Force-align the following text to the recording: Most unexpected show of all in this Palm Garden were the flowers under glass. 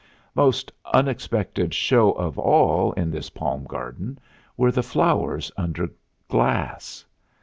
Most 0.33 0.71
unexpected 0.91 1.75
show 1.75 2.13
of 2.13 2.39
all 2.39 2.91
in 2.93 3.11
this 3.11 3.29
Palm 3.29 3.65
Garden 3.65 4.17
were 4.57 4.71
the 4.71 4.81
flowers 4.81 5.51
under 5.55 5.91
glass. 6.27 7.05